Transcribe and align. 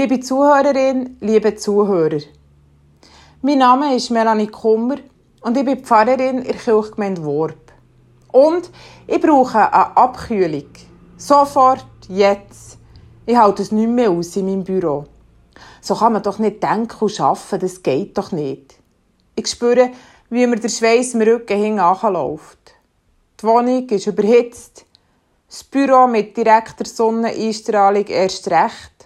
Liebe 0.00 0.20
Zuhörerin, 0.20 1.16
liebe 1.18 1.56
Zuhörer. 1.56 2.20
Mein 3.42 3.58
Name 3.58 3.96
ist 3.96 4.10
Melanie 4.10 4.46
Kummer 4.46 4.98
und 5.40 5.56
ich 5.56 5.64
bin 5.64 5.84
Pfarrerin 5.84 6.38
in 6.38 6.44
der 6.44 6.54
Kirchgemeinde 6.54 7.24
Worp. 7.24 7.72
Und 8.30 8.70
ich 9.08 9.20
brauche 9.20 9.58
eine 9.58 9.96
Abkühlung. 9.96 10.70
Sofort, 11.16 11.84
jetzt. 12.08 12.78
Ich 13.26 13.36
halte 13.36 13.62
es 13.62 13.72
nicht 13.72 13.88
mehr 13.88 14.12
aus 14.12 14.36
in 14.36 14.46
meinem 14.46 14.62
Büro. 14.62 15.06
So 15.80 15.96
kann 15.96 16.12
man 16.12 16.22
doch 16.22 16.38
nicht 16.38 16.62
denken 16.62 17.04
und 17.04 17.20
arbeiten, 17.20 17.58
das 17.58 17.82
geht 17.82 18.16
doch 18.16 18.30
nicht. 18.30 18.78
Ich 19.34 19.48
spüre, 19.48 19.90
wie 20.30 20.46
mir 20.46 20.60
der 20.60 20.68
Schweiß 20.68 21.14
im 21.14 21.22
Rücken 21.22 21.58
hinläuft. 21.58 22.72
Die 23.42 23.46
Wohnung 23.48 23.88
ist 23.88 24.06
überhitzt, 24.06 24.86
das 25.48 25.64
Büro 25.64 26.06
mit 26.06 26.36
direkter 26.36 26.84
Sonneneinstrahlung 26.84 28.06
erst 28.06 28.48
recht 28.48 28.97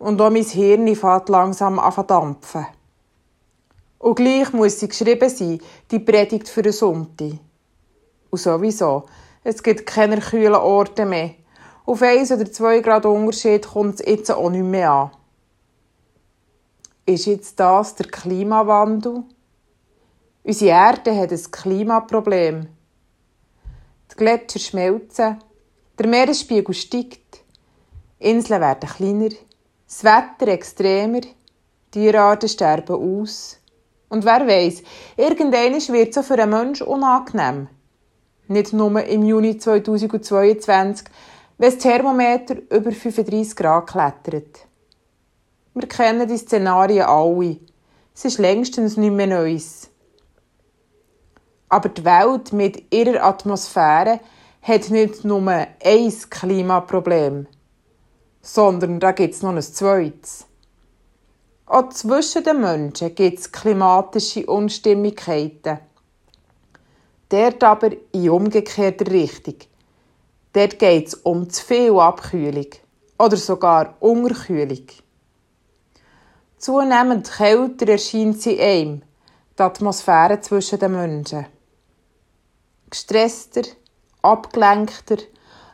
und 0.00 0.20
auch 0.20 0.30
mein 0.30 0.44
Hirn 0.44 0.96
fährt 0.96 1.28
langsam 1.28 1.78
an 1.78 2.06
dampfen. 2.06 2.66
Und 3.98 4.14
gleich 4.14 4.52
muss 4.52 4.80
sie 4.80 4.88
geschrieben 4.88 5.28
sein, 5.28 5.60
die 5.90 5.98
Predigt 5.98 6.48
für 6.48 6.62
den 6.62 6.72
Sonntag. 6.72 7.34
Und 8.30 8.38
sowieso, 8.38 9.04
es 9.44 9.62
gibt 9.62 9.84
keine 9.84 10.18
kühlen 10.18 10.54
Orte 10.54 11.04
mehr. 11.04 11.34
Auf 11.84 12.00
1 12.00 12.32
oder 12.32 12.50
2 12.50 12.80
Grad 12.80 13.04
Unterschied 13.04 13.68
kommt 13.68 14.00
es 14.00 14.06
jetzt 14.06 14.30
auch 14.30 14.48
nicht 14.48 14.64
mehr 14.64 14.90
an. 14.90 15.10
Ist 17.04 17.26
jetzt 17.26 17.60
das 17.60 17.94
der 17.94 18.06
Klimawandel? 18.06 19.24
Unsere 20.42 20.70
Erde 20.70 21.14
hat 21.14 21.30
ein 21.30 21.50
Klimaproblem. 21.50 22.68
Die 24.10 24.16
Gletscher 24.16 24.60
schmelzen, 24.60 25.38
der 25.98 26.06
Meeresspiegel 26.06 26.74
steigt, 26.74 27.44
Inseln 28.18 28.62
werden 28.62 28.88
kleiner, 28.88 29.34
das 29.90 30.04
Wetter 30.04 30.52
extremer, 30.52 31.20
Tierarten 31.90 32.48
sterben 32.48 32.94
aus. 32.94 33.58
Und 34.08 34.24
wer 34.24 34.46
weiß, 34.46 34.84
irgendwann 35.16 35.74
wird 35.92 36.16
auch 36.16 36.22
für 36.22 36.34
einen 36.40 36.50
Menschen 36.50 36.86
unangenehm. 36.86 37.68
Nicht 38.46 38.72
nur 38.72 39.02
im 39.02 39.24
Juni 39.24 39.58
2022, 39.58 41.06
wenn 41.58 41.70
das 41.70 41.78
Thermometer 41.78 42.56
über 42.70 42.92
35 42.92 43.56
Grad 43.56 43.88
klettert. 43.88 44.60
Wir 45.74 45.88
kennen 45.88 46.28
die 46.28 46.38
Szenarien 46.38 47.06
alle. 47.06 47.56
Es 48.14 48.24
ist 48.24 48.38
längstens 48.38 48.96
nicht 48.96 49.12
mehr 49.12 49.26
Neues. 49.26 49.88
Aber 51.68 51.88
die 51.88 52.04
Welt 52.04 52.52
mit 52.52 52.92
ihrer 52.92 53.24
Atmosphäre 53.24 54.20
hat 54.62 54.90
nicht 54.90 55.24
nur 55.24 55.48
ein 55.48 56.14
Klimaproblem, 56.30 57.46
sondern 58.42 59.00
da 59.00 59.12
gibt 59.12 59.34
es 59.34 59.42
noch 59.42 59.54
ein 59.54 59.62
zweites. 59.62 60.46
Auch 61.66 61.88
zwischen 61.90 62.42
den 62.44 62.60
Menschen 62.60 63.14
gibt 63.14 63.38
es 63.38 63.52
klimatische 63.52 64.46
Unstimmigkeiten. 64.46 65.78
Dort 67.28 67.62
aber 67.62 67.90
in 68.12 68.30
umgekehrter 68.30 69.10
Richtung. 69.10 69.54
Dort 70.52 70.78
geht 70.78 71.08
es 71.08 71.14
um 71.14 71.48
zu 71.48 71.64
viel 71.64 71.98
Abkühlung 71.98 72.66
oder 73.18 73.36
sogar 73.36 73.94
Unterkühlung. 74.00 74.86
Zunehmend 76.58 77.30
kälter 77.30 77.88
erscheint 77.88 78.42
sie 78.42 78.60
einem, 78.60 79.02
die 79.56 79.62
Atmosphäre 79.62 80.40
zwischen 80.40 80.78
den 80.78 80.92
Menschen 80.92 81.46
gestresster, 82.90 83.62
abgelenkter, 84.22 85.18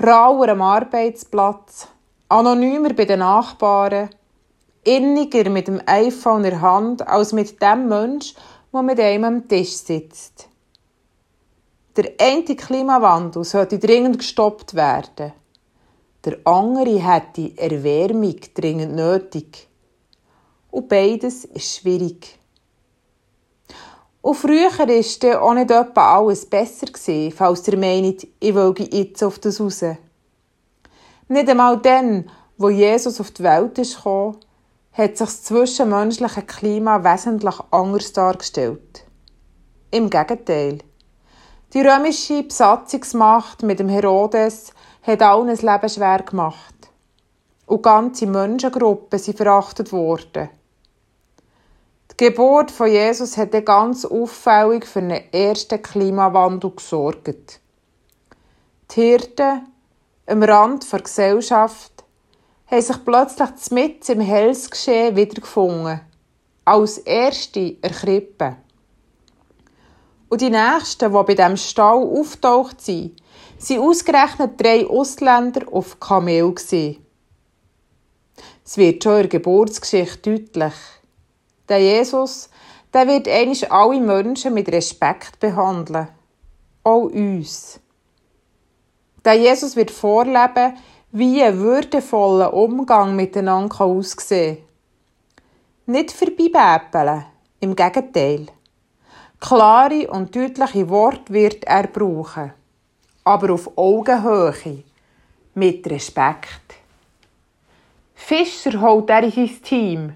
rauer 0.00 0.50
am 0.50 0.62
Arbeitsplatz, 0.62 1.88
anonymer 2.28 2.92
bei 2.92 3.06
den 3.06 3.20
Nachbarn, 3.20 4.10
inniger 4.84 5.48
mit 5.50 5.68
dem 5.68 5.80
iPhone 5.86 6.44
in 6.44 6.50
der 6.50 6.60
Hand 6.60 7.06
als 7.06 7.32
mit 7.32 7.60
dem 7.62 7.88
Mensch, 7.88 8.34
der 8.72 8.82
mit 8.82 9.00
einem 9.00 9.24
am 9.24 9.48
Tisch 9.48 9.76
sitzt. 9.76 10.48
Der 11.96 12.12
eine 12.20 12.44
Klimawandel 12.44 13.44
sollte 13.44 13.78
dringend 13.78 14.18
gestoppt 14.18 14.74
werden. 14.74 15.32
Der 16.24 16.38
andere 16.44 16.98
hätte 16.98 17.56
Erwärmung 17.56 18.36
dringend 18.54 18.94
nötig. 18.94 19.68
Und 20.70 20.88
beides 20.88 21.44
ist 21.44 21.76
schwierig. 21.76 22.38
Und 24.20 24.34
früher 24.34 24.70
war 24.70 25.42
auch 25.42 25.54
nicht 25.54 25.70
etwa 25.70 26.18
alles 26.18 26.44
besser, 26.44 26.86
falls 27.34 27.66
ihr 27.66 27.78
meint, 27.78 28.26
ich 28.38 28.54
wollte 28.54 28.82
jetzt 28.94 29.22
auf 29.24 29.38
das 29.38 29.60
raus. 29.60 29.84
Nicht 31.28 31.48
einmal 31.48 31.78
dann, 31.78 32.30
wo 32.56 32.70
Jesus 32.70 33.20
auf 33.20 33.30
die 33.30 33.42
Welt 33.42 33.74
gekommen, 33.74 34.38
hat 34.92 35.16
sich 35.16 35.26
das 35.26 35.42
zwischenmenschliche 35.44 36.42
Klima 36.42 37.04
wesentlich 37.04 37.54
anders 37.70 38.12
dargestellt. 38.12 39.04
Im 39.90 40.08
Gegenteil. 40.08 40.78
Die 41.74 41.82
römische 41.82 42.42
Besatzungsmacht 42.42 43.62
mit 43.62 43.78
dem 43.78 43.90
Herodes 43.90 44.72
hat 45.02 45.22
allen 45.22 45.48
das 45.48 45.62
Leben 45.62 45.88
schwer 45.88 46.22
gemacht. 46.22 46.74
Und 47.66 47.82
ganze 47.82 48.26
Menschengruppen 48.26 49.18
sind 49.18 49.36
verachtet 49.36 49.92
worden. 49.92 50.48
Die 52.10 52.24
Geburt 52.24 52.70
von 52.70 52.88
Jesus 52.88 53.36
hat 53.36 53.52
ganz 53.66 54.06
auffällig 54.06 54.86
für 54.86 55.00
einen 55.00 55.32
ersten 55.32 55.82
Klimawandel 55.82 56.70
gesorgt. 56.70 57.60
Die 58.90 59.00
Hirten 59.00 59.66
am 60.28 60.42
Rand 60.42 60.92
der 60.92 61.00
Gesellschaft 61.00 62.04
haben 62.66 62.82
sich 62.82 63.04
plötzlich 63.04 63.70
mit 63.70 64.08
im 64.10 64.20
Hellsgeschehen 64.20 65.16
wiedergefunden. 65.16 66.02
Als 66.66 66.98
erste 66.98 67.76
erkrippen. 67.80 68.56
Und 70.28 70.42
die 70.42 70.50
Nächsten, 70.50 71.10
die 71.10 71.22
bei 71.22 71.34
diesem 71.34 71.56
Stall 71.56 72.02
auftaucht 72.02 72.82
sind, 72.82 73.22
waren 73.58 73.78
ausgerechnet 73.80 74.60
drei 74.60 74.86
Ausländer 74.86 75.62
auf 75.72 75.98
Kamel. 75.98 76.54
Es 78.64 78.76
wird 78.76 79.02
schon 79.02 79.14
in 79.14 79.18
der 79.22 79.28
Geburtsgeschichte 79.28 80.38
deutlich. 80.38 80.74
Der 81.70 81.78
Jesus, 81.78 82.50
der 82.92 83.06
wird 83.06 83.28
eigentlich 83.28 83.72
alle 83.72 83.98
Menschen 83.98 84.52
mit 84.52 84.68
Respekt 84.68 85.40
behandeln. 85.40 86.08
Auch 86.84 87.04
uns. 87.04 87.80
Der 89.24 89.34
Jesus 89.34 89.76
wird 89.76 89.90
vorleben, 89.90 90.76
wie 91.12 91.42
ein 91.42 91.58
würdevoller 91.58 92.52
Umgang 92.52 93.16
miteinander 93.16 93.80
aussehen 93.80 94.56
kann. 94.56 95.94
Nicht 95.94 96.12
vorbeibäppeln, 96.12 97.24
im 97.60 97.74
Gegenteil. 97.74 98.46
Klare 99.40 100.08
und 100.10 100.34
deutliche 100.34 100.88
Worte 100.88 101.32
wird 101.32 101.64
er 101.64 101.86
brauchen, 101.86 102.52
aber 103.24 103.54
auf 103.54 103.70
Augenhöhe, 103.76 104.82
mit 105.54 105.88
Respekt. 105.90 106.76
Fischer 108.14 108.80
holt 108.80 109.08
er 109.10 109.22
in 109.22 109.32
sein 109.32 109.62
Team 109.62 110.12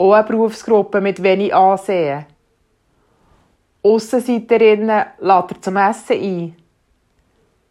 auch 0.00 0.14
eine 0.14 0.24
Berufsgruppe 0.24 1.00
mit 1.00 1.22
wenig 1.22 1.54
Ansehen. 1.54 2.24
Aussenseiterinnen 3.82 5.04
lädt 5.18 5.50
er 5.50 5.60
zum 5.62 5.76
Essen 5.76 6.16
ein. 6.16 6.56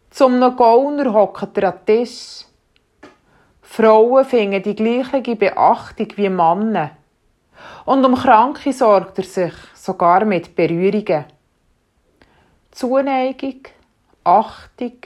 Zum 0.10 0.40
Gauner 0.56 1.14
hockt 1.14 1.58
er 1.58 1.74
an 1.74 1.86
Tisch. 1.86 2.46
Frauen 3.62 4.26
finden 4.26 4.64
die 4.64 4.76
gleiche 4.76 5.36
Beachtung 5.36 6.08
wie 6.16 6.30
Männer. 6.30 6.92
Und 7.86 8.04
um 8.06 8.16
Kranke 8.16 8.74
sorgt 8.74 9.20
er 9.20 9.24
sich 9.24 9.54
sogar 9.76 10.26
mit 10.26 10.56
Berührungen. 10.56 11.26
Zuneigung, 12.72 13.62
Achtung, 14.24 14.98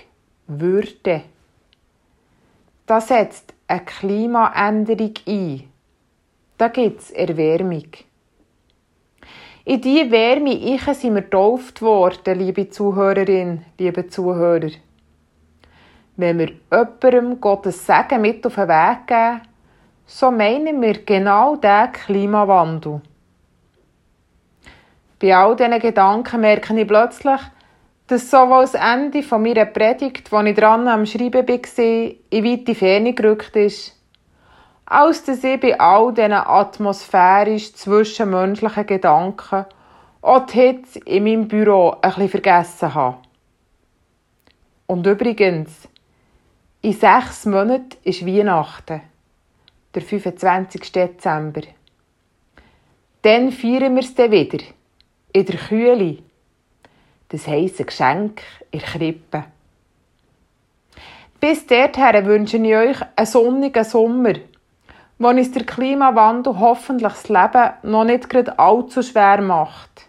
Würde. 0.48 1.24
Das 2.86 3.08
setzt 3.08 3.54
eine 3.68 3.86
Klimaänderung 3.86 5.14
ein 5.26 5.74
da 6.64 6.70
gibt 6.70 7.02
es 7.02 7.12
Erwärmung. 7.12 7.88
In 9.66 9.82
diese 9.82 10.12
Wärme 10.12 10.54
ich 10.54 10.84
sind 10.84 11.16
wir 11.16 11.22
getauft 11.22 11.82
worden, 11.82 12.40
liebe 12.40 12.70
Zuhörerin, 12.70 13.66
liebe 13.78 14.08
Zuhörer. 14.08 14.70
Wenn 16.16 16.38
wir 16.38 16.52
jemandem 16.72 17.42
Gottes 17.42 17.86
Segen 17.86 18.22
mit 18.22 18.46
auf 18.46 18.56
den 18.56 18.68
Weg 18.68 19.08
geben, 19.08 19.42
so 20.06 20.30
meinen 20.30 20.82
wir 20.82 21.04
genau 21.06 21.56
diesen 21.56 21.92
Klimawandel. 21.92 23.02
Bei 25.20 25.36
all 25.36 25.56
diesen 25.56 25.80
Gedanken 25.80 26.42
merke 26.42 26.80
ich 26.80 26.88
plötzlich, 26.88 27.40
dass 28.08 28.30
sowohl 28.30 28.62
das 28.62 28.76
Ende 28.76 29.24
von 29.24 29.42
meiner 29.42 29.66
Predigt, 29.66 30.30
die 30.32 30.50
ich 30.50 30.56
dran 30.56 30.88
am 30.88 31.06
Schreiben 31.06 31.48
war, 31.48 32.12
in 32.30 32.44
weite 32.46 32.76
Ferne 32.76 33.14
gerückt 33.14 33.56
ist, 33.56 33.98
als 34.86 35.24
dass 35.24 35.44
ich 35.44 35.60
bei 35.60 35.80
all 35.80 36.14
diesen 36.14 36.34
atmosphärisch 36.34 37.74
zwischenmenschlichen 37.74 38.86
Gedanken 38.86 39.66
auch 40.22 40.46
die 40.46 40.54
Hitze 40.54 41.00
in 41.06 41.24
meinem 41.24 41.48
Büro 41.48 41.96
ein 42.02 42.10
bisschen 42.10 42.30
vergessen 42.30 42.94
habe. 42.94 43.18
Und 44.86 45.08
übrigens, 45.08 45.88
in 46.84 46.92
sechs 46.92 47.46
Monaten 47.46 47.96
ist 48.04 48.26
Weihnachten. 48.26 49.02
der 49.96 50.02
25. 50.02 50.92
Dezember. 50.92 51.62
Dann 53.22 53.54
feiern 53.54 53.96
wir 53.96 54.04
es 54.04 54.18
wieder, 54.18 54.66
in 55.32 55.46
der 55.46 55.56
Kühle. 55.56 56.18
Das 57.30 57.48
heisst 57.48 57.80
ein 57.80 57.86
Geschenk 57.86 58.42
in 58.72 58.80
der 58.80 58.88
Krippe. 58.90 59.46
Bis 61.40 61.66
dorthin 61.66 62.26
wünsche 62.26 62.58
ich 62.58 62.76
euch 62.76 62.98
einen 63.16 63.28
sonnigen 63.28 63.84
Sommer, 63.86 64.34
wo 65.20 65.30
uns 65.30 65.52
der 65.54 65.66
Klimawandel 65.66 66.60
hoffentlich 66.60 67.14
das 67.14 67.30
Leben 67.30 67.72
noch 67.84 68.04
nicht 68.04 68.30
gerade 68.30 68.60
allzu 68.60 69.02
schwer 69.02 69.42
macht. 69.42 70.08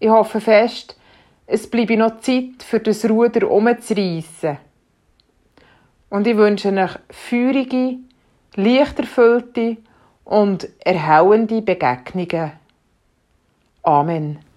Ich 0.00 0.08
hoffe 0.08 0.40
fest, 0.40 0.98
es 1.46 1.70
bleibe 1.70 1.96
noch 1.96 2.18
Zeit, 2.18 2.64
für 2.64 2.80
das 2.80 3.08
Ruder 3.08 3.48
umzureissen. 3.48 4.58
Und 6.10 6.26
ich 6.26 6.36
wünsche 6.36 6.68
euch 6.72 6.98
feurige, 7.10 7.98
lichterfüllte 8.56 9.78
und 10.24 10.68
erhellende 10.80 11.62
Begegnungen. 11.62 12.52
Amen. 13.82 14.49